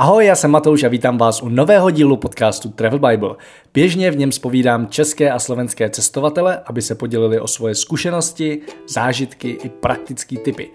[0.00, 3.36] Ahoj, já jsem Matouš a vítám vás u nového dílu podcastu Travel Bible.
[3.74, 9.50] Běžně v něm spovídám české a slovenské cestovatele, aby se podělili o svoje zkušenosti, zážitky
[9.50, 10.70] i praktické typy.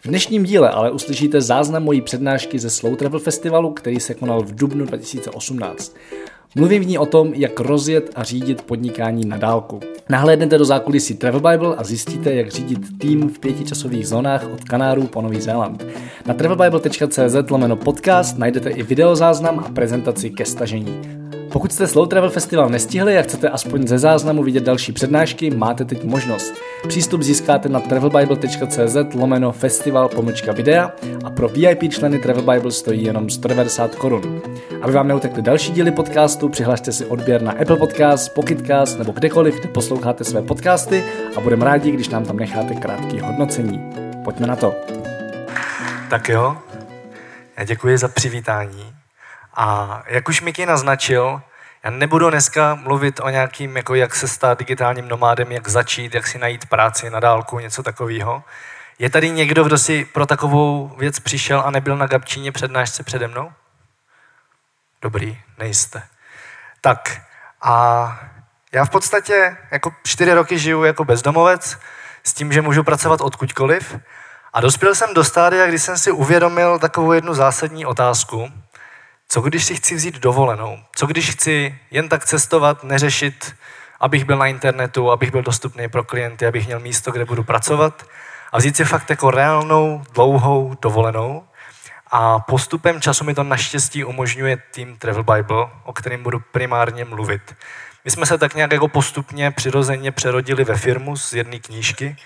[0.00, 4.42] V dnešním díle ale uslyšíte záznam mojí přednášky ze Slow Travel Festivalu, který se konal
[4.42, 5.96] v dubnu 2018.
[6.54, 9.80] Mluvím v ní o tom, jak rozjet a řídit podnikání na dálku.
[10.08, 15.06] Nahlédnete do zákulisí Travel Bible a zjistíte, jak řídit tým v pětičasových zónách od Kanárů
[15.06, 15.86] po Nový Zéland.
[16.26, 21.17] Na travelbible.cz lomeno podcast najdete i videozáznam a prezentaci ke stažení.
[21.52, 25.84] Pokud jste Slow Travel Festival nestihli a chcete aspoň ze záznamu vidět další přednášky, máte
[25.84, 26.54] teď možnost.
[26.88, 30.92] Přístup získáte na travelbible.cz lomeno festival pomlčka videa
[31.24, 34.42] a pro VIP členy Travel Bible stojí jenom 190 korun.
[34.82, 39.54] Aby vám neutekly další díly podcastu, přihlašte si odběr na Apple Podcast, Pocketcast nebo kdekoliv,
[39.60, 41.04] kde posloucháte své podcasty
[41.36, 43.90] a budeme rádi, když nám tam necháte krátké hodnocení.
[44.24, 44.74] Pojďme na to.
[46.10, 46.56] Tak jo,
[47.58, 48.97] já děkuji za přivítání.
[49.60, 51.42] A jak už Miky naznačil,
[51.84, 56.26] já nebudu dneska mluvit o nějakým, jako jak se stát digitálním nomádem, jak začít, jak
[56.26, 58.44] si najít práci na dálku, něco takového.
[58.98, 63.28] Je tady někdo, kdo si pro takovou věc přišel a nebyl na Gabčíně přednášce přede
[63.28, 63.52] mnou?
[65.02, 66.02] Dobrý, nejste.
[66.80, 67.20] Tak
[67.62, 68.20] a
[68.72, 71.78] já v podstatě jako čtyři roky žiju jako bezdomovec
[72.24, 73.96] s tím, že můžu pracovat odkudkoliv.
[74.52, 78.52] A dospěl jsem do stádia, kdy jsem si uvědomil takovou jednu zásadní otázku,
[79.28, 80.78] co když si chci vzít dovolenou?
[80.96, 83.56] Co když chci jen tak cestovat, neřešit,
[84.00, 88.06] abych byl na internetu, abych byl dostupný pro klienty, abych měl místo, kde budu pracovat
[88.52, 91.44] a vzít si fakt jako reálnou, dlouhou dovolenou.
[92.10, 97.56] A postupem času mi to naštěstí umožňuje tým Travel Bible, o kterém budu primárně mluvit.
[98.04, 102.16] My jsme se tak nějak jako postupně přirozeně přerodili ve firmu z jedné knížky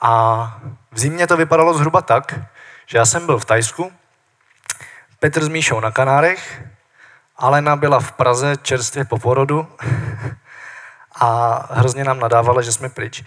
[0.00, 0.60] a
[0.92, 2.40] v zimě to vypadalo zhruba tak,
[2.86, 3.92] že já jsem byl v Tajsku,
[5.20, 6.62] Petr s Míšou na Kanárech,
[7.36, 9.68] Alena byla v Praze čerstvě po porodu
[11.20, 13.24] a hrozně nám nadávala, že jsme pryč.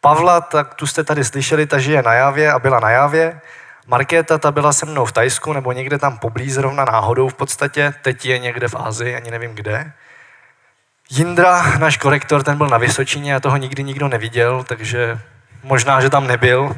[0.00, 3.40] Pavla, tak tu jste tady slyšeli, ta žije na Javě a byla na Javě.
[3.86, 7.94] Markéta, ta byla se mnou v Tajsku nebo někde tam poblíž, zrovna náhodou v podstatě.
[8.02, 9.92] Teď je někde v Ázii, ani nevím kde.
[11.10, 15.18] Jindra, náš korektor, ten byl na Vysočině a toho nikdy nikdo neviděl, takže
[15.62, 16.76] možná, že tam nebyl.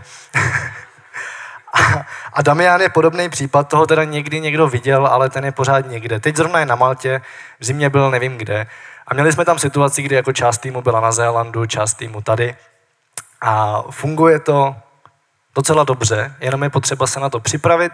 [2.37, 6.21] A Damian je podobný případ, toho teda někdy někdo viděl, ale ten je pořád někde.
[6.21, 7.21] Teď zrovna je na Maltě,
[7.61, 8.67] v zimě byl nevím kde.
[9.07, 12.57] A měli jsme tam situaci, kdy jako část týmu byla na Zélandu, část týmu tady.
[13.41, 14.77] A funguje to
[15.55, 17.93] docela dobře, jenom je potřeba se na to připravit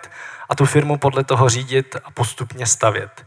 [0.48, 3.24] a tu firmu podle toho řídit a postupně stavět.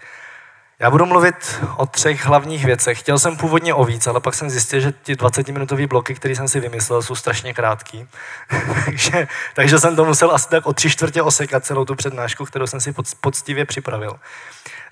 [0.80, 3.00] Já budu mluvit o třech hlavních věcech.
[3.00, 6.48] Chtěl jsem původně o víc, ale pak jsem zjistil, že ty 20-minutové bloky, které jsem
[6.48, 8.08] si vymyslel, jsou strašně krátký.
[8.86, 12.68] takže, takže jsem to musel asi tak o tři čtvrtě osekat celou tu přednášku, kterou
[12.68, 14.20] jsem si poctivě připravil.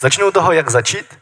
[0.02, 1.20] Začnu toho, jak začít.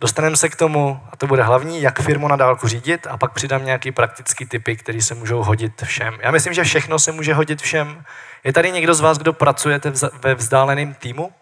[0.00, 3.32] Dostaneme se k tomu, a to bude hlavní, jak firmu na dálku řídit a pak
[3.32, 6.18] přidám nějaký praktický typy, které se můžou hodit všem.
[6.22, 8.04] Já myslím, že všechno se může hodit všem.
[8.44, 9.92] Je tady někdo z vás, kdo pracujete
[10.22, 11.32] ve vzdáleném týmu?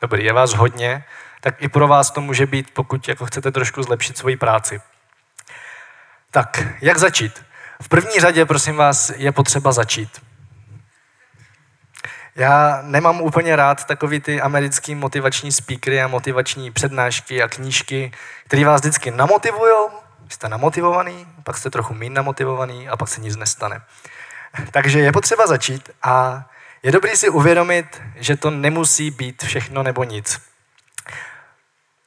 [0.00, 1.04] Dobrý, je vás hodně,
[1.40, 4.80] tak i pro vás to může být, pokud jako chcete trošku zlepšit svoji práci.
[6.30, 7.44] Tak, jak začít?
[7.82, 10.22] V první řadě, prosím vás, je potřeba začít.
[12.36, 18.12] Já nemám úplně rád takový ty americký motivační speakery a motivační přednášky a knížky,
[18.44, 19.88] které vás vždycky namotivují,
[20.28, 23.82] jste namotivovaný, pak jste trochu méně namotivovaný a pak se nic nestane.
[24.70, 26.44] Takže je potřeba začít a
[26.82, 30.40] je dobrý si uvědomit, že to nemusí být všechno nebo nic.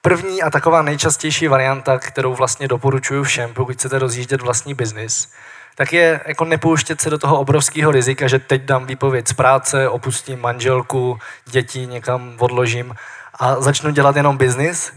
[0.01, 5.31] První a taková nejčastější varianta, kterou vlastně doporučuji všem, pokud chcete rozjíždět vlastní biznis,
[5.75, 9.89] tak je jako nepouštět se do toho obrovského rizika, že teď dám výpověď z práce,
[9.89, 12.95] opustím manželku, děti někam odložím
[13.33, 14.93] a začnu dělat jenom biznis,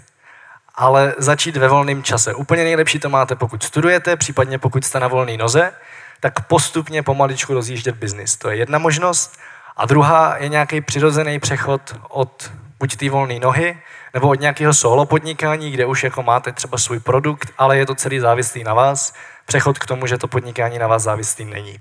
[0.74, 2.34] ale začít ve volném čase.
[2.34, 5.72] Úplně nejlepší to máte, pokud studujete, případně pokud jste na volné noze,
[6.20, 8.36] tak postupně pomaličku rozjíždět biznis.
[8.36, 9.38] To je jedna možnost.
[9.76, 13.78] A druhá je nějaký přirozený přechod od buď té volné nohy,
[14.14, 17.94] nebo od nějakého solo podnikání, kde už jako máte třeba svůj produkt, ale je to
[17.94, 19.14] celý závislý na vás,
[19.46, 21.80] přechod k tomu, že to podnikání na vás závislý není.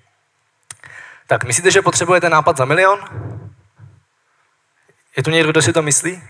[1.27, 2.99] Tak, myslíte, že potřebujete nápad za milion?
[5.17, 6.23] Je tu někdo, kdo si to myslí?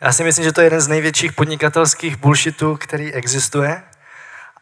[0.00, 3.82] Já si myslím, že to je jeden z největších podnikatelských bullshitů, který existuje.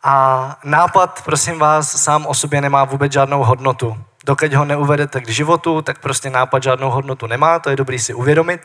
[0.03, 4.05] A nápad, prosím vás, sám o sobě nemá vůbec žádnou hodnotu.
[4.29, 8.15] Dokud ho neuvedete k životu, tak prostě nápad žádnou hodnotu nemá, to je dobrý si
[8.15, 8.61] uvědomit.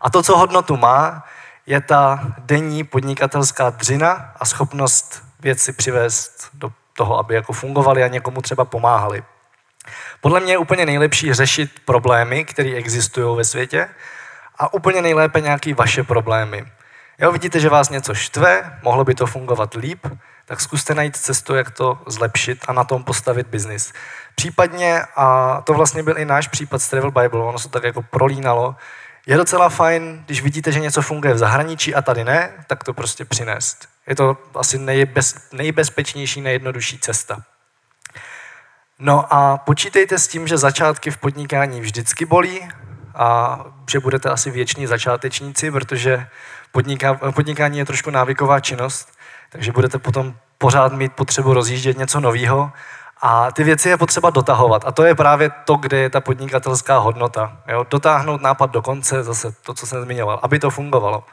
[0.00, 1.24] A to, co hodnotu má,
[1.66, 8.08] je ta denní podnikatelská dřina a schopnost věci přivést do toho, aby jako fungovaly a
[8.08, 9.22] někomu třeba pomáhali.
[10.20, 13.88] Podle mě je úplně nejlepší řešit problémy, které existují ve světě
[14.58, 16.66] a úplně nejlépe nějaký vaše problémy.
[17.18, 20.06] Jo, vidíte, že vás něco štve, mohlo by to fungovat líp,
[20.48, 23.92] tak zkuste najít cestu, jak to zlepšit a na tom postavit biznis.
[24.34, 28.02] Případně, a to vlastně byl i náš případ z Travel Bible, ono se tak jako
[28.02, 28.76] prolínalo,
[29.26, 32.94] je docela fajn, když vidíte, že něco funguje v zahraničí a tady ne, tak to
[32.94, 33.88] prostě přinést.
[34.06, 37.42] Je to asi nejbez, nejbezpečnější, nejjednodušší cesta.
[38.98, 42.68] No a počítejte s tím, že začátky v podnikání vždycky bolí
[43.14, 43.60] a
[43.90, 46.26] že budete asi věční začátečníci, protože
[46.72, 49.17] podniká, podnikání je trošku návyková činnost,
[49.50, 52.72] takže budete potom pořád mít potřebu rozjíždět něco nového
[53.20, 54.84] a ty věci je potřeba dotahovat.
[54.86, 57.56] A to je právě to, kde je ta podnikatelská hodnota.
[57.68, 57.86] Jo?
[57.90, 61.24] Dotáhnout nápad do konce, zase to, co jsem zmiňoval, aby to fungovalo.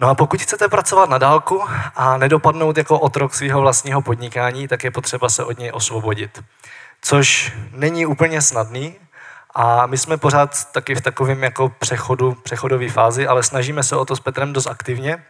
[0.00, 1.62] No a pokud chcete pracovat na dálku
[1.96, 6.44] a nedopadnout jako otrok svého vlastního podnikání, tak je potřeba se od něj osvobodit.
[7.02, 8.96] Což není úplně snadný
[9.54, 14.04] a my jsme pořád taky v takovém jako přechodu, přechodové fázi, ale snažíme se o
[14.04, 15.24] to s Petrem dost aktivně,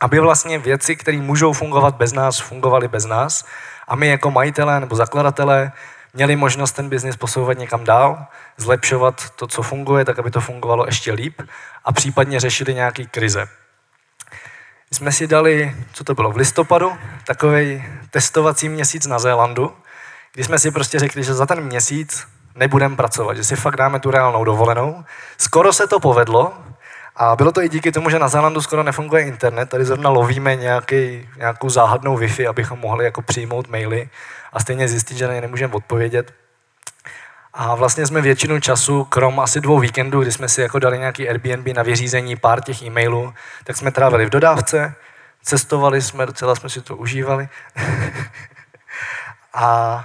[0.00, 3.44] aby vlastně věci, které můžou fungovat bez nás, fungovaly bez nás
[3.88, 5.72] a my jako majitelé nebo zakladatelé
[6.14, 10.86] měli možnost ten biznis posouvat někam dál, zlepšovat to, co funguje, tak aby to fungovalo
[10.86, 11.42] ještě líp
[11.84, 13.48] a případně řešili nějaké krize.
[14.92, 16.92] Jsme si dali, co to bylo, v listopadu,
[17.26, 19.72] takový testovací měsíc na Zélandu,
[20.32, 24.00] kdy jsme si prostě řekli, že za ten měsíc nebudeme pracovat, že si fakt dáme
[24.00, 25.04] tu reálnou dovolenou.
[25.38, 26.52] Skoro se to povedlo,
[27.20, 29.68] a bylo to i díky tomu, že na Zélandu skoro nefunguje internet.
[29.68, 34.08] Tady zrovna lovíme nějaký, nějakou záhadnou Wi-Fi, abychom mohli jako přijmout maily
[34.52, 36.34] a stejně zjistit, že na ně nemůžeme odpovědět.
[37.54, 41.28] A vlastně jsme většinu času, krom asi dvou víkendů, kdy jsme si jako dali nějaký
[41.28, 43.34] Airbnb na vyřízení pár těch e-mailů,
[43.64, 44.94] tak jsme trávili v dodávce,
[45.42, 47.48] cestovali jsme, docela jsme si to užívali.
[49.54, 50.04] a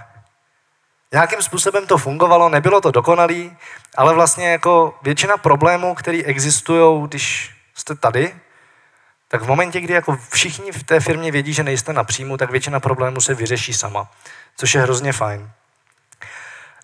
[1.13, 3.57] nějakým způsobem to fungovalo, nebylo to dokonalý,
[3.97, 8.35] ale vlastně jako většina problémů, které existují, když jste tady,
[9.27, 12.51] tak v momentě, kdy jako všichni v té firmě vědí, že nejste na příjmu, tak
[12.51, 14.11] většina problémů se vyřeší sama,
[14.57, 15.51] což je hrozně fajn.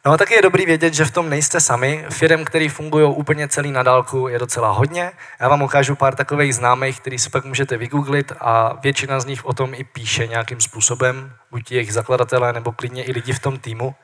[0.06, 2.06] No a taky je dobrý vědět, že v tom nejste sami.
[2.10, 5.12] Firm, který fungují úplně celý na dálku, je docela hodně.
[5.40, 9.46] Já vám ukážu pár takových známých, který si pak můžete vygooglit a většina z nich
[9.46, 13.60] o tom i píše nějakým způsobem, buď jejich zakladatelé nebo klidně i lidi v tom
[13.60, 13.96] týmu.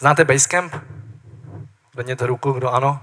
[0.00, 0.74] Znáte Basecamp?
[1.94, 3.00] Zvedněte ruku, kdo ano.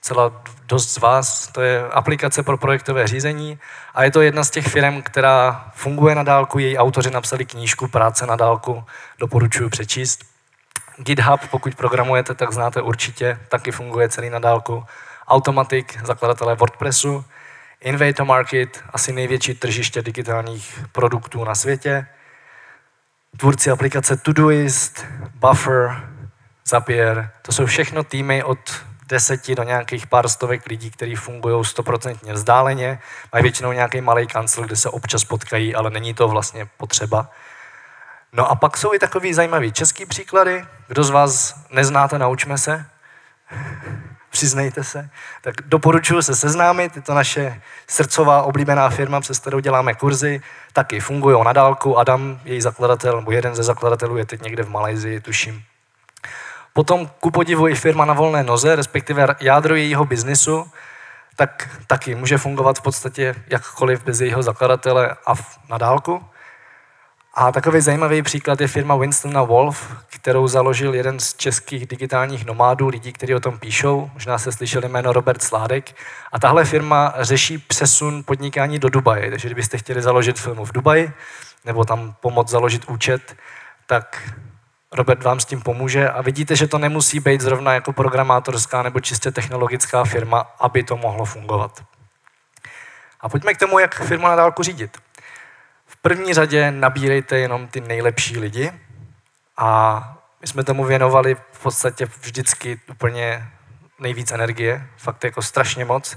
[0.00, 1.48] Celá dost z vás.
[1.48, 3.58] To je aplikace pro projektové řízení
[3.94, 6.58] a je to jedna z těch firm, která funguje na dálku.
[6.58, 8.84] Její autoři napsali knížku Práce na dálku.
[9.18, 10.33] Doporučuji přečíst.
[10.98, 14.84] GitHub, pokud programujete, tak znáte určitě, taky funguje celý na dálku.
[15.28, 17.24] Automatic, zakladatelé WordPressu.
[17.80, 22.06] Invator Market, asi největší tržiště digitálních produktů na světě.
[23.36, 26.08] Tvůrci aplikace Todoist, Buffer,
[26.66, 27.30] Zapier.
[27.42, 28.58] To jsou všechno týmy od
[29.08, 32.98] deseti do nějakých pár stovek lidí, kteří fungují stoprocentně vzdáleně.
[33.32, 37.30] Mají většinou nějaký malý kancel, kde se občas potkají, ale není to vlastně potřeba.
[38.36, 40.64] No a pak jsou i takový zajímavý český příklady.
[40.88, 42.86] Kdo z vás neznáte, naučme se.
[44.30, 45.08] Přiznejte se.
[45.42, 46.96] Tak doporučuji se seznámit.
[46.96, 50.42] Je to naše srdcová oblíbená firma, přes kterou děláme kurzy.
[50.72, 51.98] Taky fungují na dálku.
[51.98, 55.62] Adam, její zakladatel, nebo jeden ze zakladatelů je teď někde v Malajzii, tuším.
[56.72, 60.70] Potom ku podivu i firma na volné noze, respektive jádro jejího biznisu,
[61.36, 65.34] tak taky může fungovat v podstatě jakkoliv bez jejího zakladatele a
[65.68, 66.24] na dálku.
[67.36, 72.88] A takový zajímavý příklad je firma Winstona Wolf, kterou založil jeden z českých digitálních nomádů,
[72.88, 74.10] lidí, kteří o tom píšou.
[74.14, 75.96] Možná se slyšeli jméno Robert Sládek.
[76.32, 79.30] A tahle firma řeší přesun podnikání do Dubaje.
[79.30, 81.12] Takže kdybyste chtěli založit firmu v Dubaji,
[81.64, 83.36] nebo tam pomoct založit účet,
[83.86, 84.32] tak
[84.92, 89.00] Robert vám s tím pomůže a vidíte, že to nemusí být zrovna jako programátorská nebo
[89.00, 91.84] čistě technologická firma, aby to mohlo fungovat.
[93.20, 95.03] A pojďme k tomu, jak firmu na dálku řídit
[96.04, 98.72] první řadě nabírejte jenom ty nejlepší lidi
[99.56, 100.00] a
[100.40, 103.48] my jsme tomu věnovali v podstatě vždycky úplně
[104.00, 106.16] nejvíc energie, fakt jako strašně moc.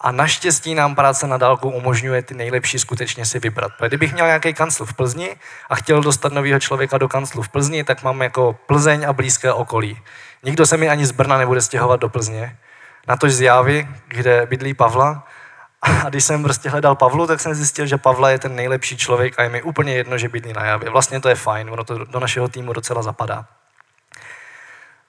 [0.00, 3.72] A naštěstí nám práce na dálku umožňuje ty nejlepší skutečně si vybrat.
[3.78, 5.36] Protože kdybych měl nějaký kancel v Plzni
[5.70, 9.52] a chtěl dostat nového člověka do kanclu v Plzni, tak mám jako Plzeň a blízké
[9.52, 9.98] okolí.
[10.42, 12.56] Nikdo se mi ani z Brna nebude stěhovat do Plzně.
[13.08, 15.26] Natož z Jávy, kde bydlí Pavla,
[15.82, 19.38] a když jsem prostě hledal Pavlu, tak jsem zjistil, že Pavla je ten nejlepší člověk
[19.38, 20.90] a je mi úplně jedno, že bydlí na Javě.
[20.90, 23.46] Vlastně to je fajn, ono to do našeho týmu docela zapadá.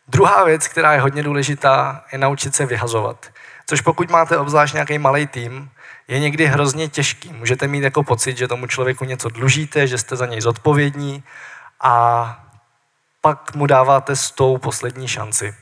[0.08, 3.26] Druhá věc, která je hodně důležitá, je naučit se vyhazovat.
[3.66, 5.70] Což pokud máte obzvlášť nějaký malý tým,
[6.08, 7.34] je někdy hrozně těžký.
[7.34, 11.24] Můžete mít jako pocit, že tomu člověku něco dlužíte, že jste za něj zodpovědní
[11.82, 12.46] a
[13.22, 15.56] pak mu dáváte s tou poslední šanci.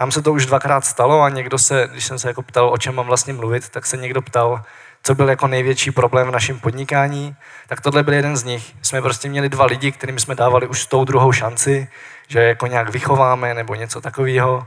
[0.00, 2.78] Nám se to už dvakrát stalo a někdo se, když jsem se jako ptal, o
[2.78, 4.62] čem mám vlastně mluvit, tak se někdo ptal,
[5.02, 7.36] co byl jako největší problém v našem podnikání,
[7.66, 8.74] tak tohle byl jeden z nich.
[8.82, 11.88] Jsme prostě měli dva lidi, kterým jsme dávali už tou druhou šanci,
[12.28, 14.66] že jako nějak vychováme nebo něco takového.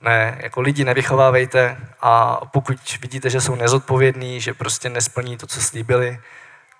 [0.00, 5.60] Ne, jako lidi nevychovávejte a pokud vidíte, že jsou nezodpovědní, že prostě nesplní to, co
[5.60, 6.18] slíbili,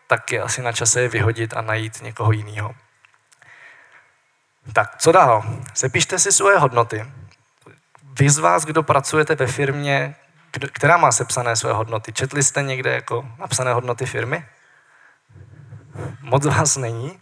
[0.06, 2.74] tak je asi na čase je vyhodit a najít někoho jiného.
[4.72, 5.44] Tak, co dál?
[5.76, 7.04] Zapište si svoje hodnoty.
[8.18, 10.14] Vy z vás, kdo pracujete ve firmě,
[10.52, 14.44] kdo, která má sepsané své hodnoty, četli jste někde jako napsané hodnoty firmy?
[16.20, 17.20] Moc vás není.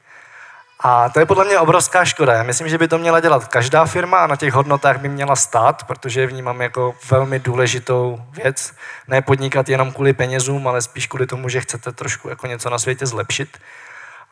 [0.80, 2.32] A to je podle mě obrovská škoda.
[2.32, 5.36] Já myslím, že by to měla dělat každá firma a na těch hodnotách by měla
[5.36, 8.72] stát, protože je vnímám jako velmi důležitou věc.
[9.08, 12.78] Ne podnikat jenom kvůli penězům, ale spíš kvůli tomu, že chcete trošku jako něco na
[12.78, 13.58] světě zlepšit.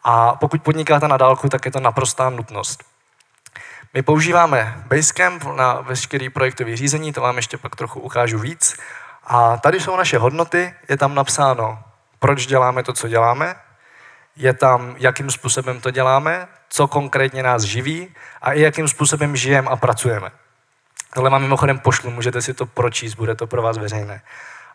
[0.05, 2.90] A pokud podnikáte na dálku, tak je to naprostá nutnost.
[3.95, 8.77] My používáme Basecamp na veškerý projektový řízení, to vám ještě pak trochu ukážu víc.
[9.25, 11.79] A tady jsou naše hodnoty, je tam napsáno,
[12.19, 13.55] proč děláme to, co děláme,
[14.37, 19.69] je tam, jakým způsobem to děláme, co konkrétně nás živí a i jakým způsobem žijeme
[19.69, 20.31] a pracujeme.
[21.15, 24.23] Tohle vám mimochodem pošlu, můžete si to pročíst, bude to pro vás veřejné.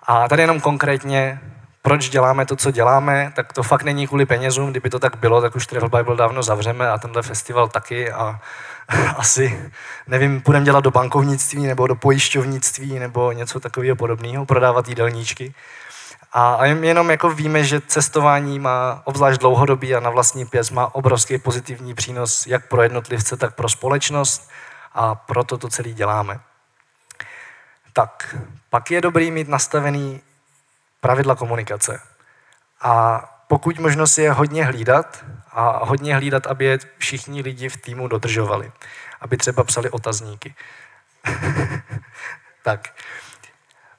[0.03, 1.39] A tady jenom konkrétně,
[1.85, 5.41] proč děláme to, co děláme, tak to fakt není kvůli penězům, kdyby to tak bylo,
[5.41, 8.39] tak už Travel Bible dávno zavřeme a tenhle festival taky a
[9.17, 9.71] asi,
[10.07, 15.53] nevím, půjdeme dělat do bankovnictví nebo do pojišťovnictví nebo něco takového podobného, prodávat jídelníčky.
[16.33, 21.37] A jenom jako víme, že cestování má obzvlášť dlouhodobý a na vlastní pěst má obrovský
[21.37, 24.49] pozitivní přínos jak pro jednotlivce, tak pro společnost
[24.93, 26.39] a proto to celý děláme.
[27.93, 28.35] Tak,
[28.69, 30.21] pak je dobrý mít nastavený
[30.99, 32.01] pravidla komunikace.
[32.81, 37.77] A pokud možno si je hodně hlídat a hodně hlídat, aby je všichni lidi v
[37.77, 38.71] týmu dodržovali.
[39.21, 40.55] Aby třeba psali otazníky.
[42.63, 42.93] tak.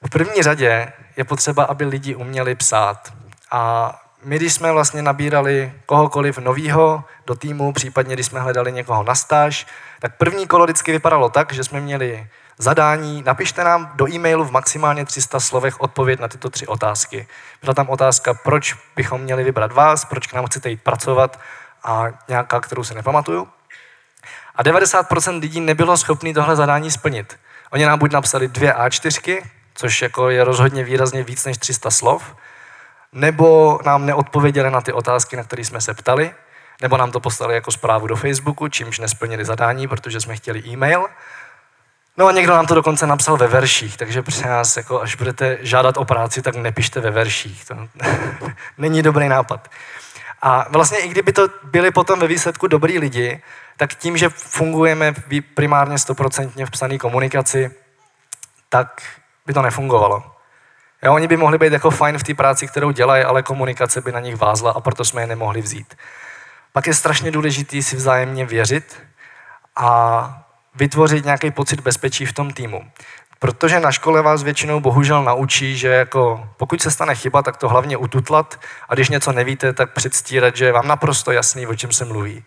[0.01, 3.13] V první řadě je potřeba, aby lidi uměli psát.
[3.51, 9.03] A my, když jsme vlastně nabírali kohokoliv novýho do týmu, případně když jsme hledali někoho
[9.03, 9.67] na stáž,
[9.99, 12.27] tak první kolo vždycky vypadalo tak, že jsme měli
[12.57, 17.27] zadání, napište nám do e-mailu v maximálně 300 slovech odpověď na tyto tři otázky.
[17.61, 21.39] Byla tam otázka, proč bychom měli vybrat vás, proč k nám chcete jít pracovat
[21.83, 23.47] a nějaká, kterou si nepamatuju.
[24.55, 27.39] A 90% lidí nebylo schopný tohle zadání splnit.
[27.71, 29.41] Oni nám buď napsali dvě A4,
[29.73, 32.35] což jako je rozhodně výrazně víc než 300 slov,
[33.11, 36.31] nebo nám neodpověděli na ty otázky, na které jsme se ptali,
[36.81, 41.07] nebo nám to poslali jako zprávu do Facebooku, čímž nesplnili zadání, protože jsme chtěli e-mail.
[42.17, 45.57] No a někdo nám to dokonce napsal ve verších, takže prosím nás, jako až budete
[45.61, 47.65] žádat o práci, tak nepište ve verších.
[47.65, 47.75] To
[48.77, 49.69] není dobrý nápad.
[50.41, 53.41] A vlastně i kdyby to byli potom ve výsledku dobrý lidi,
[53.77, 55.13] tak tím, že fungujeme
[55.53, 57.71] primárně stoprocentně v psané komunikaci,
[58.69, 59.01] tak
[59.45, 60.23] by to nefungovalo.
[61.03, 64.11] Jo, oni by mohli být jako fajn v té práci, kterou dělají, ale komunikace by
[64.11, 65.95] na nich vázla a proto jsme je nemohli vzít.
[66.73, 69.03] Pak je strašně důležité si vzájemně věřit
[69.75, 70.46] a
[70.77, 72.91] vytvořit nějaký pocit bezpečí v tom týmu.
[73.39, 77.69] Protože na škole vás většinou bohužel naučí, že jako pokud se stane chyba, tak to
[77.69, 81.91] hlavně ututlat a když něco nevíte, tak předstírat, že je vám naprosto jasný, o čem
[81.91, 82.43] se mluví.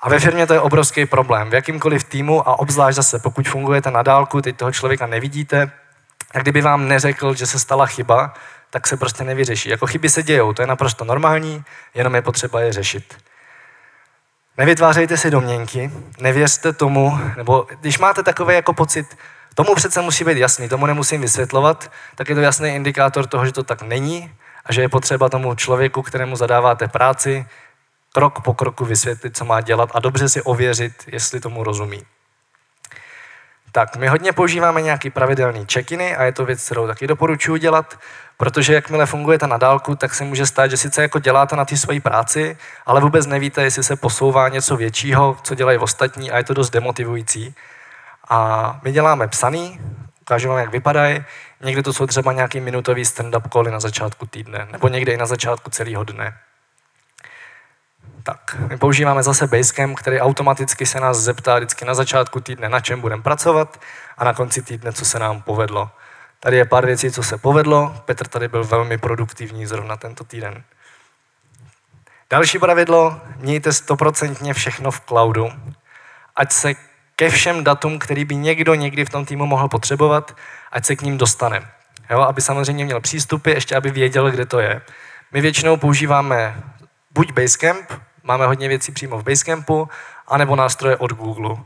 [0.00, 1.50] A ve firmě to je obrovský problém.
[1.50, 5.70] V jakýmkoliv týmu a obzvlášť zase, pokud fungujete na dálku, teď toho člověka nevidíte,
[6.34, 8.34] a kdyby vám neřekl, že se stala chyba,
[8.70, 9.68] tak se prostě nevyřeší.
[9.68, 11.64] Jako chyby se dějou, to je naprosto normální,
[11.94, 13.16] jenom je potřeba je řešit.
[14.58, 19.16] Nevytvářejte si domněnky, nevěřte tomu, nebo když máte takový jako pocit,
[19.54, 23.52] tomu přece musí být jasný, tomu nemusím vysvětlovat, tak je to jasný indikátor toho, že
[23.52, 24.32] to tak není
[24.66, 27.46] a že je potřeba tomu člověku, kterému zadáváte práci,
[28.12, 32.02] krok po kroku vysvětlit, co má dělat a dobře si ověřit, jestli tomu rozumí.
[33.72, 37.98] Tak my hodně používáme nějaký pravidelný check-iny a je to věc, kterou taky doporučuji dělat,
[38.36, 41.76] protože jakmile fungujete na dálku, tak se může stát, že sice jako děláte na té
[41.76, 42.56] své práci,
[42.86, 46.70] ale vůbec nevíte, jestli se posouvá něco většího, co dělají ostatní a je to dost
[46.70, 47.54] demotivující.
[48.28, 49.80] A my děláme psaný,
[50.20, 51.24] ukážu vám, jak vypadají.
[51.60, 55.26] Někdy to jsou třeba nějaký minutový stand-up cally na začátku týdne, nebo někde i na
[55.26, 56.34] začátku celého dne.
[58.22, 62.80] Tak, my používáme zase Basecamp, který automaticky se nás zeptá vždycky na začátku týdne, na
[62.80, 63.80] čem budeme pracovat
[64.18, 65.90] a na konci týdne, co se nám povedlo.
[66.40, 68.02] Tady je pár věcí, co se povedlo.
[68.04, 70.62] Petr tady byl velmi produktivní zrovna tento týden.
[72.30, 75.52] Další pravidlo, mějte stoprocentně všechno v cloudu,
[76.36, 76.74] ať se
[77.16, 80.36] ke všem datům, který by někdo někdy v tom týmu mohl potřebovat,
[80.72, 81.68] ať se k ním dostane.
[82.10, 84.82] Jo, aby samozřejmě měl přístupy, ještě aby věděl, kde to je.
[85.32, 86.62] My většinou používáme
[87.10, 87.92] buď Basecamp,
[88.28, 89.88] máme hodně věcí přímo v Basecampu,
[90.26, 91.56] anebo nástroje od Google.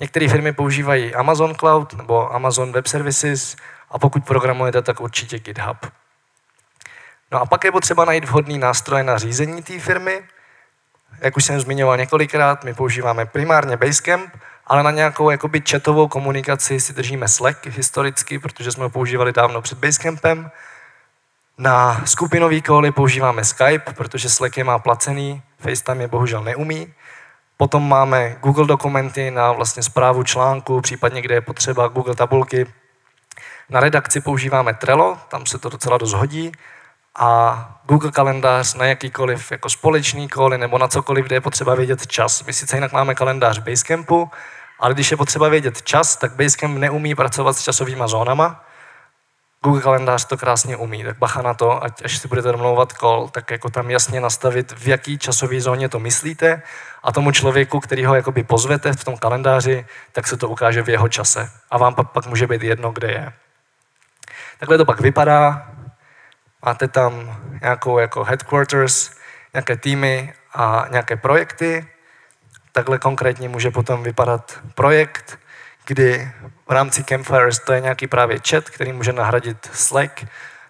[0.00, 3.56] Některé firmy používají Amazon Cloud nebo Amazon Web Services
[3.90, 5.76] a pokud programujete, tak určitě GitHub.
[7.32, 10.22] No a pak je potřeba najít vhodný nástroj na řízení té firmy.
[11.20, 14.30] Jak už jsem zmiňoval několikrát, my používáme primárně Basecamp,
[14.66, 19.62] ale na nějakou jakoby chatovou komunikaci si držíme Slack historicky, protože jsme ho používali dávno
[19.62, 20.50] před Basecampem.
[21.58, 26.94] Na skupinový koly používáme Skype, protože Slack je má placený, FaceTime je bohužel neumí.
[27.56, 32.66] Potom máme Google dokumenty na vlastně zprávu článku, případně kde je potřeba Google tabulky.
[33.70, 36.52] Na redakci používáme Trello, tam se to docela dost hodí.
[37.18, 42.06] A Google kalendář na jakýkoliv jako společný koly nebo na cokoliv, kde je potřeba vědět
[42.06, 42.44] čas.
[42.44, 44.30] My sice jinak máme kalendář Basecampu,
[44.80, 48.64] ale když je potřeba vědět čas, tak Basecamp neumí pracovat s časovými zónama,
[49.64, 53.28] Google kalendář to krásně umí, tak bacha na to, ať až si budete domlouvat call,
[53.28, 56.62] tak jako tam jasně nastavit, v jaký časové zóně to myslíte
[57.02, 60.88] a tomu člověku, který ho jakoby pozvete v tom kalendáři, tak se to ukáže v
[60.88, 61.50] jeho čase.
[61.70, 63.32] A vám pak, pak může být jedno, kde je.
[64.58, 65.70] Takhle to pak vypadá.
[66.64, 69.10] Máte tam nějakou jako headquarters,
[69.54, 71.86] nějaké týmy a nějaké projekty.
[72.72, 75.38] Takhle konkrétně může potom vypadat projekt,
[75.86, 76.32] kdy
[76.68, 80.24] v rámci Campfires to je nějaký právě chat, který může nahradit Slack.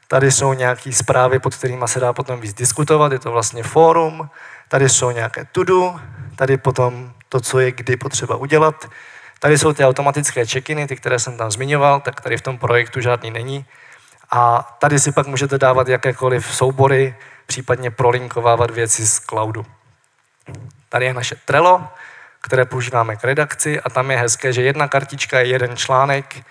[0.09, 4.30] Tady jsou nějaké zprávy, pod kterými se dá potom víc diskutovat, je to vlastně fórum.
[4.68, 6.00] Tady jsou nějaké to-do,
[6.37, 8.85] tady potom to, co je kdy potřeba udělat.
[9.38, 13.00] Tady jsou ty automatické check-iny, ty, které jsem tam zmiňoval, tak tady v tom projektu
[13.00, 13.64] žádný není.
[14.30, 17.14] A tady si pak můžete dávat jakékoliv soubory,
[17.47, 19.66] případně prolinkovávat věci z cloudu.
[20.88, 21.88] Tady je naše Trello,
[22.45, 26.45] které používáme k redakci a tam je hezké, že jedna kartička je jeden článek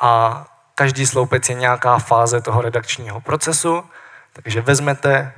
[0.00, 3.84] a každý sloupec je nějaká fáze toho redakčního procesu,
[4.32, 5.32] takže vezmete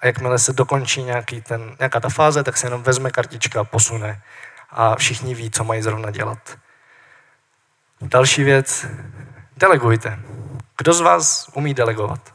[0.00, 3.64] a jakmile se dokončí nějaký ten, nějaká ta fáze, tak se jenom vezme kartička a
[3.64, 4.22] posune
[4.70, 6.58] a všichni ví, co mají zrovna dělat.
[8.00, 8.86] Další věc,
[9.56, 10.18] delegujte.
[10.78, 12.31] Kdo z vás umí delegovat?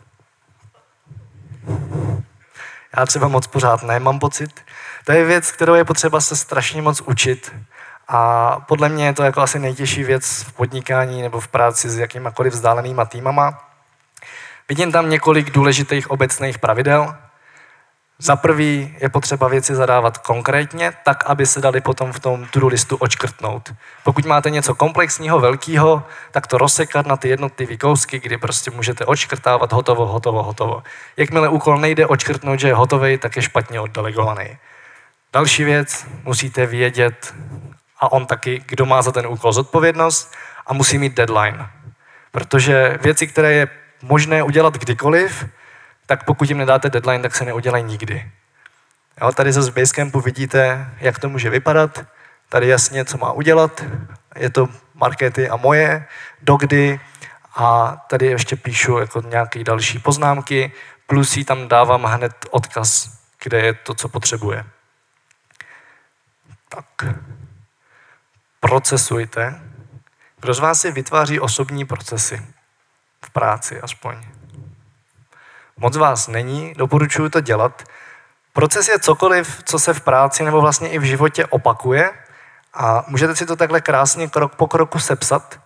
[2.97, 4.61] Já třeba moc pořád nemám pocit.
[5.05, 7.55] To je věc, kterou je potřeba se strašně moc učit.
[8.07, 11.97] A podle mě je to jako asi nejtěžší věc v podnikání nebo v práci s
[11.97, 13.69] jakýmakoliv vzdálenýma týmama.
[14.69, 17.15] Vidím tam několik důležitých obecných pravidel.
[18.19, 22.67] Za prvý je potřeba věci zadávat konkrétně, tak, aby se dali potom v tom to
[22.67, 23.73] listu očkrtnout.
[24.03, 29.05] Pokud máte něco komplexního, velkého, tak to rozsekat na ty jednotlivé kousky, kdy prostě můžete
[29.05, 30.83] očkrtávat hotovo, hotovo, hotovo.
[31.17, 34.57] Jakmile úkol nejde očkrtnout, že je hotový, tak je špatně oddelegovaný.
[35.33, 37.33] Další věc, musíte vědět,
[37.99, 40.35] a on taky, kdo má za ten úkol zodpovědnost
[40.67, 41.69] a musí mít deadline.
[42.31, 43.67] Protože věci, které je
[44.01, 45.45] možné udělat kdykoliv,
[46.07, 48.31] tak pokud jim nedáte deadline, tak se neudělají nikdy.
[49.21, 52.05] Jo, tady ze Basecampu vidíte, jak to může vypadat.
[52.49, 53.83] Tady jasně, co má udělat.
[54.35, 56.05] Je to markety a moje,
[56.41, 56.99] dokdy.
[57.55, 60.71] A tady ještě píšu jako nějaké další poznámky,
[61.07, 64.65] plus jí tam dávám hned odkaz, kde je to, co potřebuje.
[66.69, 67.15] Tak,
[68.59, 69.61] procesujte.
[70.39, 72.45] Kdo z vás si vytváří osobní procesy?
[73.25, 74.36] V práci aspoň.
[75.79, 77.83] Moc vás není, doporučuji to dělat.
[78.53, 82.11] Proces je cokoliv, co se v práci nebo vlastně i v životě opakuje
[82.73, 85.59] a můžete si to takhle krásně krok po kroku sepsat,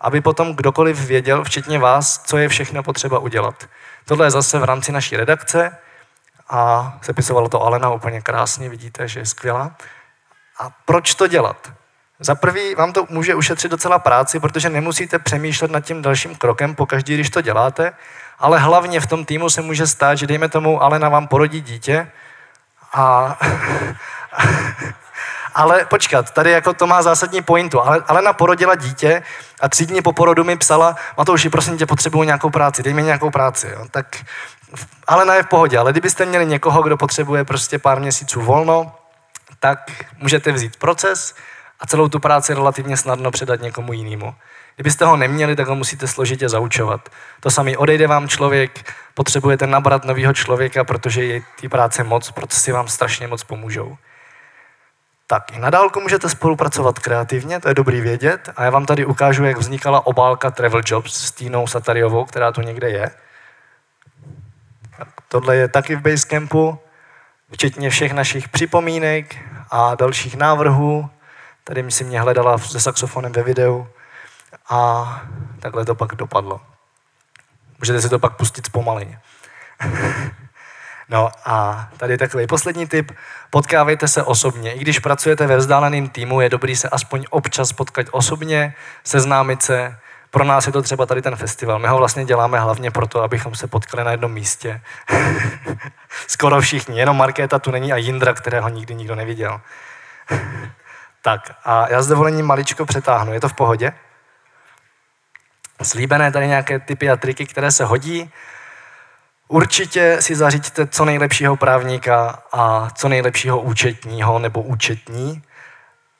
[0.00, 3.68] aby potom kdokoliv věděl, včetně vás, co je všechno potřeba udělat.
[4.04, 5.78] Tohle je zase v rámci naší redakce
[6.48, 9.76] a sepisovalo to Alena úplně krásně, vidíte, že je skvělá.
[10.58, 11.72] A proč to dělat?
[12.20, 16.74] Za prvý vám to může ušetřit docela práci, protože nemusíte přemýšlet nad tím dalším krokem
[16.74, 17.92] pokaždý, když to děláte,
[18.38, 22.10] ale hlavně v tom týmu se může stát, že dejme tomu Alena vám porodí dítě
[22.92, 23.38] a...
[25.54, 27.80] ale počkat, tady jako to má zásadní pointu.
[27.80, 29.22] Ale Alena porodila dítě
[29.60, 33.02] a tři dny po porodu mi psala, Matouši, prosím tě, potřebuji nějakou práci, dej mi
[33.02, 33.68] nějakou práci.
[33.72, 33.86] Jo.
[33.90, 34.16] Tak
[35.06, 38.94] Alena je v pohodě, ale kdybyste měli někoho, kdo potřebuje prostě pár měsíců volno,
[39.60, 39.78] tak
[40.18, 41.34] můžete vzít proces
[41.80, 44.34] a celou tu práci relativně snadno předat někomu jinému.
[44.74, 47.08] Kdybyste ho neměli, tak ho musíte složitě zaučovat.
[47.40, 52.72] To samý odejde vám člověk, potřebujete nabrat nového člověka, protože je ty práce moc, procesy
[52.72, 53.96] vám strašně moc pomůžou.
[55.26, 58.48] Tak i na dálku můžete spolupracovat kreativně, to je dobrý vědět.
[58.56, 62.60] A já vám tady ukážu, jak vznikala obálka Travel Jobs s Týnou Satariovou, která tu
[62.60, 63.10] někde je.
[64.98, 66.78] Tak tohle je taky v Basecampu
[67.52, 69.36] včetně všech našich připomínek
[69.70, 71.10] a dalších návrhů.
[71.68, 73.88] Tady mi si mě hledala se saxofonem ve videu
[74.68, 75.22] a
[75.60, 76.60] takhle to pak dopadlo.
[77.78, 79.20] Můžete si to pak pustit zpomaleně.
[81.08, 83.12] No a tady takový poslední tip.
[83.50, 84.72] Potkávejte se osobně.
[84.72, 88.74] I když pracujete ve vzdáleném týmu, je dobrý se aspoň občas potkat osobně,
[89.04, 89.98] seznámit se.
[90.30, 91.78] Pro nás je to třeba tady ten festival.
[91.78, 94.80] My ho vlastně děláme hlavně proto, abychom se potkali na jednom místě.
[96.26, 96.98] Skoro všichni.
[96.98, 99.60] Jenom Markéta tu není a Jindra, kterého nikdy nikdo neviděl.
[101.26, 103.32] tak a já s dovolením maličko přetáhnu.
[103.32, 103.92] Je to v pohodě?
[105.82, 108.30] Slíbené tady nějaké typy a triky, které se hodí.
[109.48, 115.42] Určitě si zaříďte co nejlepšího právníka a co nejlepšího účetního nebo účetní.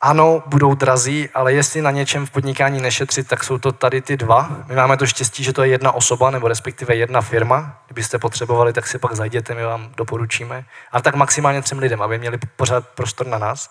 [0.00, 4.16] Ano, budou drazí, ale jestli na něčem v podnikání nešetřit, tak jsou to tady ty
[4.16, 4.50] dva.
[4.66, 7.82] My máme to štěstí, že to je jedna osoba, nebo respektive jedna firma.
[7.86, 10.64] Kdybyste potřebovali, tak si pak zajděte, my vám doporučíme.
[10.92, 13.70] Ale tak maximálně třem lidem, aby měli pořád prostor na nás.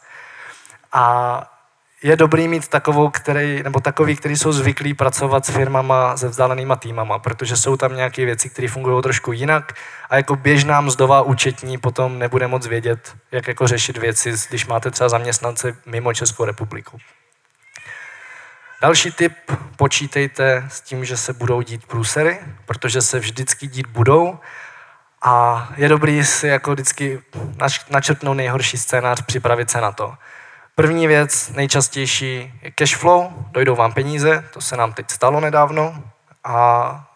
[0.96, 1.44] A
[2.04, 6.76] je dobrý mít takovou, který, nebo takový, který jsou zvyklí pracovat s firmama, se vzdálenýma
[6.76, 9.74] týmama, protože jsou tam nějaké věci, které fungují trošku jinak
[10.10, 14.92] a jako běžná mzdová účetní potom nebude moc vědět, jak jako řešit věci, když máte
[14.92, 16.98] třeba zaměstnance mimo Českou republiku.
[18.82, 19.34] Další tip,
[19.76, 24.40] počítejte s tím, že se budou dít průsery, protože se vždycky dít budou
[25.22, 27.22] a je dobrý si jako vždycky
[27.90, 30.14] načrtnout nejhorší scénář, připravit se na to.
[30.76, 36.04] První věc, nejčastější, je cash flow, dojdou vám peníze, to se nám teď stalo nedávno
[36.44, 37.08] a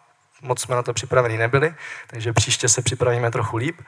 [0.42, 1.74] moc jsme na to připraveni nebyli,
[2.06, 3.80] takže příště se připravíme trochu líp.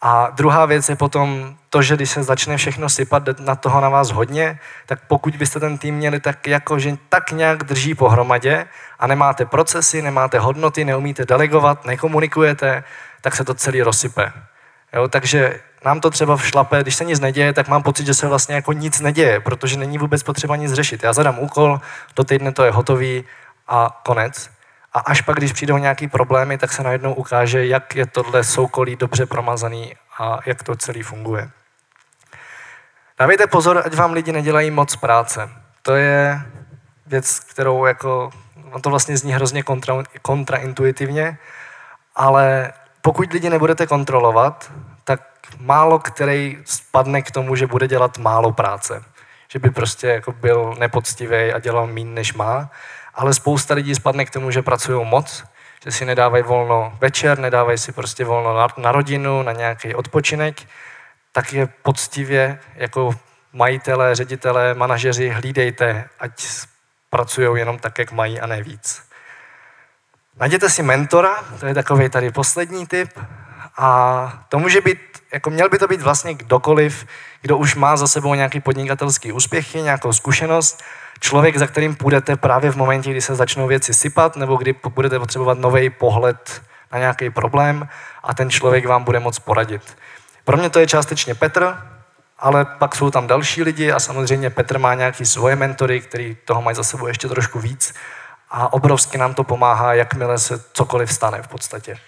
[0.00, 3.88] A druhá věc je potom to, že když se začne všechno sypat, na toho na
[3.88, 8.66] vás hodně, tak pokud byste ten tým měli tak jako, že tak nějak drží pohromadě
[8.98, 12.84] a nemáte procesy, nemáte hodnoty, neumíte delegovat, nekomunikujete,
[13.20, 14.32] tak se to celý rozsype.
[14.92, 18.26] Jo, takže nám to třeba všlape, když se nic neděje, tak mám pocit, že se
[18.26, 21.02] vlastně jako nic neděje, protože není vůbec potřeba nic řešit.
[21.02, 21.80] Já zadám úkol,
[22.16, 23.24] do týdne to je hotový
[23.68, 24.50] a konec.
[24.92, 28.96] A až pak, když přijdou nějaký problémy, tak se najednou ukáže, jak je tohle soukolí
[28.96, 31.50] dobře promazaný a jak to celý funguje.
[33.18, 35.50] Dávejte pozor, ať vám lidi nedělají moc práce.
[35.82, 36.42] To je
[37.06, 38.30] věc, kterou jako,
[38.70, 41.38] on to vlastně zní hrozně kontra, kontraintuitivně,
[42.16, 44.72] ale pokud lidi nebudete kontrolovat,
[45.08, 45.20] tak
[45.58, 49.04] málo který spadne k tomu, že bude dělat málo práce.
[49.48, 52.70] Že by prostě jako byl nepoctivý a dělal méně, než má.
[53.14, 55.44] Ale spousta lidí spadne k tomu, že pracují moc,
[55.84, 60.62] že si nedávají volno večer, nedávají si prostě volno na, na rodinu, na nějaký odpočinek,
[61.32, 63.14] tak je poctivě jako
[63.52, 66.46] majitelé, ředitelé, manažeři hlídejte, ať
[67.10, 69.02] pracují jenom tak, jak mají a ne víc.
[70.36, 73.08] Najděte si mentora, to je takový tady poslední tip.
[73.78, 74.98] A to může být,
[75.32, 77.06] jako měl by to být vlastně kdokoliv,
[77.42, 80.82] kdo už má za sebou nějaký podnikatelský úspěchy, nějakou zkušenost,
[81.20, 85.18] člověk, za kterým půjdete právě v momentě, kdy se začnou věci sypat, nebo kdy budete
[85.18, 86.62] potřebovat nový pohled
[86.92, 87.88] na nějaký problém
[88.22, 89.96] a ten člověk vám bude moct poradit.
[90.44, 91.76] Pro mě to je částečně Petr,
[92.38, 96.62] ale pak jsou tam další lidi a samozřejmě Petr má nějaký svoje mentory, který toho
[96.62, 97.94] mají za sebou ještě trošku víc
[98.50, 101.98] a obrovsky nám to pomáhá, jakmile se cokoliv stane v podstatě.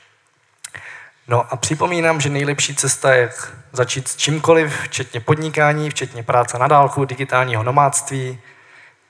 [1.29, 3.31] No a připomínám, že nejlepší cesta je
[3.73, 8.41] začít s čímkoliv, včetně podnikání, včetně práce na dálku, digitálního nomádství,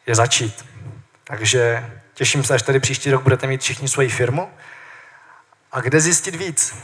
[0.07, 0.65] je začít.
[1.25, 4.51] Takže těším se, až tady příští rok budete mít všichni svoji firmu.
[5.73, 6.75] A kde zjistit víc?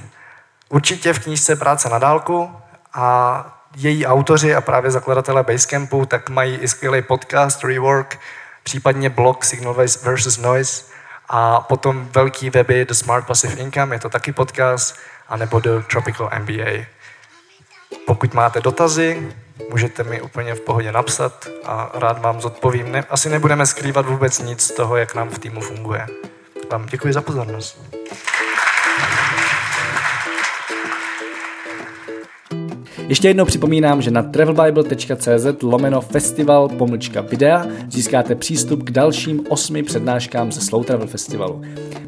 [0.68, 2.56] Určitě v knížce Práce na dálku
[2.94, 8.20] a její autoři a právě zakladatelé Basecampu tak mají i skvělý podcast Rework,
[8.62, 10.84] případně blog Signal versus Noise
[11.28, 16.30] a potom velký weby The Smart Passive Income, je to taky podcast, anebo The Tropical
[16.38, 16.84] MBA.
[18.06, 19.32] Pokud máte dotazy,
[19.70, 22.92] můžete mi úplně v pohodě napsat a rád vám zodpovím.
[22.92, 26.06] Ne, asi nebudeme skrývat vůbec nic z toho, jak nám v týmu funguje.
[26.70, 27.95] Vám děkuji za pozornost.
[33.08, 39.82] Ještě jednou připomínám, že na travelbible.cz lomeno festival pomlčka videa získáte přístup k dalším osmi
[39.82, 41.62] přednáškám ze Slow Travel Festivalu.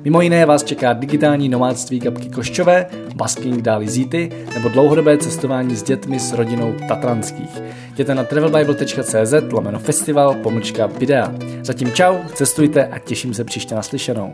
[0.04, 5.82] Mimo jiné vás čeká digitální nomádství Gabky Koščové, basking Dáli Zíty nebo dlouhodobé cestování s
[5.82, 7.62] dětmi s rodinou Tatranských.
[7.92, 11.34] Jděte na travelbible.cz lomeno festival pomlčka videa.
[11.62, 14.32] Zatím čau, cestujte a těším se příště naslyšenou.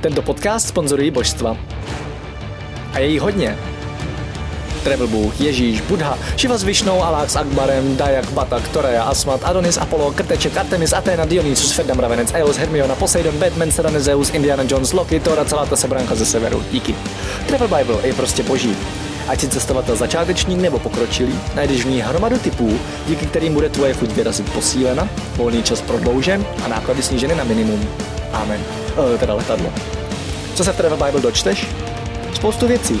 [0.00, 1.56] Tento podcast sponzorují božstva.
[2.92, 3.71] A je jí hodně.
[4.82, 9.78] Travel Bůh, Ježíš, Buddha, Shiva s Višnou, Alák s Akbarem, Dayak, Batak, Toreja, Asmat, Adonis,
[9.78, 14.92] Apollo, Krteček, Artemis, Athena, Dionysus, Ferdam, Ravenec, Eos, Hermiona, Poseidon, Batman, Serena, Zeus, Indiana Jones,
[14.92, 16.64] Loki, Thor celá ta sebranka ze severu.
[16.70, 16.94] Díky.
[17.46, 18.76] Travel Bible je prostě boží.
[19.28, 23.94] Ať si cestovatel začátečník nebo pokročilý, najdeš v ní hromadu typů, díky kterým bude tvoje
[23.94, 27.88] chuť vyrazit posílena, volný čas prodloužen a náklady sníženy na minimum.
[28.32, 28.60] Amen.
[29.14, 29.72] E, teda letadlo.
[30.54, 31.66] Co se v Travel Bible dočteš?
[32.34, 33.00] Spoustu věcí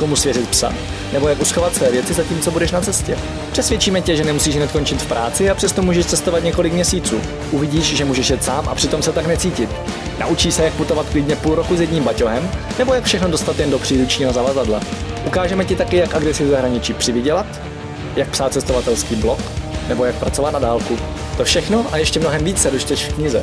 [0.00, 0.74] komu svěřit psa,
[1.12, 3.18] nebo jak uschovat své věci zatímco budeš na cestě.
[3.52, 7.20] Přesvědčíme tě, že nemusíš hned končit v práci a přesto můžeš cestovat několik měsíců.
[7.50, 9.70] Uvidíš, že můžeš jet sám a přitom se tak necítit.
[10.20, 13.70] Naučí se, jak putovat klidně půl roku s jedním baťohem, nebo jak všechno dostat jen
[13.70, 14.80] do příručního zavazadla.
[15.26, 17.46] Ukážeme ti taky, jak a kde si v zahraničí přivydělat,
[18.16, 19.38] jak psát cestovatelský blog,
[19.88, 20.98] nebo jak pracovat na dálku.
[21.36, 23.42] To všechno a ještě mnohem víc se dočteš v knize.